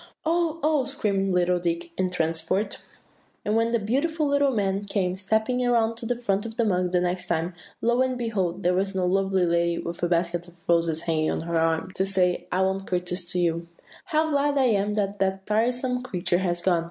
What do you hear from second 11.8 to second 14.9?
to say, 'I won't courtesy to you.' "'How glad I